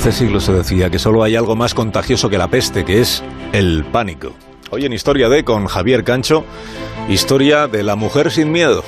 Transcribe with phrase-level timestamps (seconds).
[0.00, 3.22] Hace siglos se decía que solo hay algo más contagioso que la peste, que es
[3.52, 4.32] el pánico.
[4.70, 6.46] Hoy en Historia de con Javier Cancho,
[7.10, 8.82] historia de la mujer sin miedo.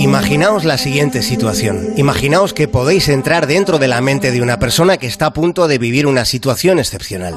[0.00, 1.92] Imaginaos la siguiente situación.
[1.96, 5.68] Imaginaos que podéis entrar dentro de la mente de una persona que está a punto
[5.68, 7.36] de vivir una situación excepcional.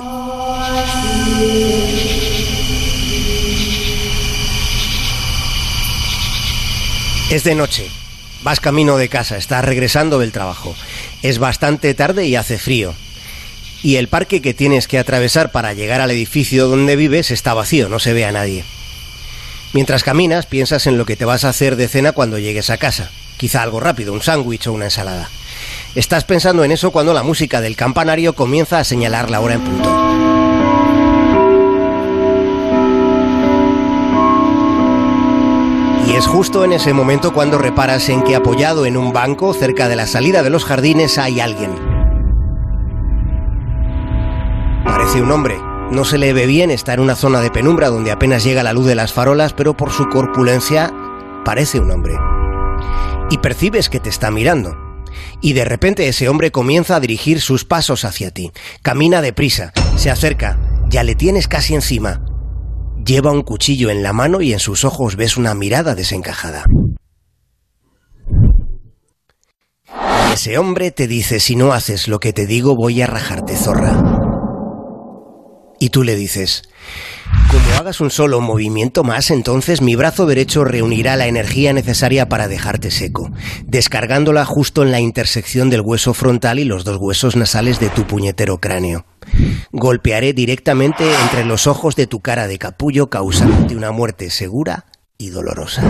[7.29, 8.02] Es de noche.
[8.43, 10.75] Vas camino de casa, estás regresando del trabajo.
[11.21, 12.93] Es bastante tarde y hace frío.
[13.81, 17.87] Y el parque que tienes que atravesar para llegar al edificio donde vives está vacío,
[17.87, 18.65] no se ve a nadie.
[19.71, 22.77] Mientras caminas, piensas en lo que te vas a hacer de cena cuando llegues a
[22.77, 23.11] casa.
[23.37, 25.29] Quizá algo rápido, un sándwich o una ensalada.
[25.95, 29.61] Estás pensando en eso cuando la música del campanario comienza a señalar la hora en
[29.61, 30.12] punto.
[36.13, 39.89] Y es justo en ese momento cuando reparas en que apoyado en un banco cerca
[39.89, 41.71] de la salida de los jardines hay alguien.
[44.85, 45.57] Parece un hombre.
[45.89, 48.73] No se le ve bien, está en una zona de penumbra donde apenas llega la
[48.73, 50.93] luz de las farolas, pero por su corpulencia
[51.43, 52.13] parece un hombre.
[53.31, 54.77] Y percibes que te está mirando.
[55.41, 58.51] Y de repente ese hombre comienza a dirigir sus pasos hacia ti.
[58.83, 60.59] Camina deprisa, se acerca,
[60.89, 62.21] ya le tienes casi encima.
[63.05, 66.63] Lleva un cuchillo en la mano y en sus ojos ves una mirada desencajada.
[70.33, 74.01] Ese hombre te dice, si no haces lo que te digo, voy a rajarte zorra.
[75.79, 76.63] Y tú le dices,
[77.51, 82.47] como hagas un solo movimiento más, entonces mi brazo derecho reunirá la energía necesaria para
[82.47, 83.29] dejarte seco,
[83.65, 88.07] descargándola justo en la intersección del hueso frontal y los dos huesos nasales de tu
[88.07, 89.05] puñetero cráneo.
[89.71, 94.85] Golpearé directamente entre los ojos de tu cara de capullo causándote una muerte segura
[95.17, 95.83] y dolorosa.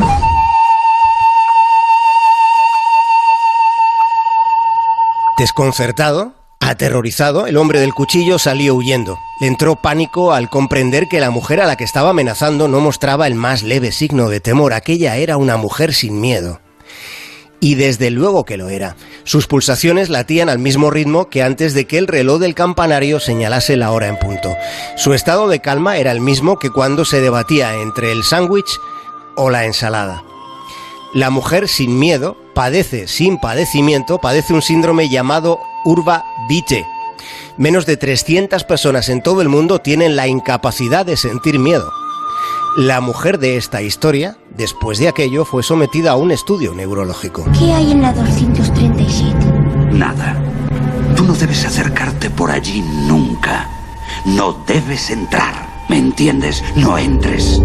[5.37, 9.17] Desconcertado, aterrorizado, el hombre del cuchillo salió huyendo.
[9.41, 13.25] Le entró pánico al comprender que la mujer a la que estaba amenazando no mostraba
[13.25, 14.73] el más leve signo de temor.
[14.73, 16.61] Aquella era una mujer sin miedo.
[17.59, 18.95] Y desde luego que lo era.
[19.25, 23.77] Sus pulsaciones latían al mismo ritmo que antes de que el reloj del campanario señalase
[23.77, 24.55] la hora en punto.
[24.97, 28.79] Su estado de calma era el mismo que cuando se debatía entre el sándwich
[29.35, 30.23] o la ensalada.
[31.13, 36.85] La mujer sin miedo padece sin padecimiento, padece un síndrome llamado Urba Vite.
[37.55, 41.89] Menos de 300 personas en todo el mundo tienen la incapacidad de sentir miedo.
[42.77, 47.45] La mujer de esta historia, después de aquello, fue sometida a un estudio neurológico.
[47.59, 49.35] ¿Qué hay en la 237?
[49.91, 50.35] Nada.
[51.15, 53.69] Tú no debes acercarte por allí nunca.
[54.25, 55.85] No debes entrar.
[55.87, 56.63] ¿Me entiendes?
[56.75, 57.61] No entres.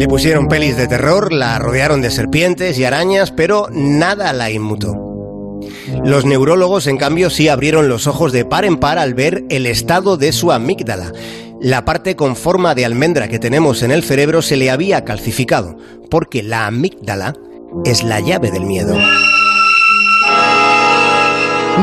[0.00, 4.94] Le pusieron pelis de terror, la rodearon de serpientes y arañas, pero nada la inmutó.
[6.02, 9.66] Los neurólogos, en cambio, sí abrieron los ojos de par en par al ver el
[9.66, 11.12] estado de su amígdala.
[11.60, 15.76] La parte con forma de almendra que tenemos en el cerebro se le había calcificado,
[16.10, 17.34] porque la amígdala
[17.84, 18.96] es la llave del miedo.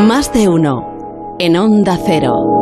[0.08, 1.36] Más de uno.
[1.38, 2.57] En onda cero.